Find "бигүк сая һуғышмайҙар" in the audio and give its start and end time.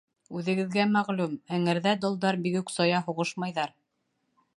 2.47-3.77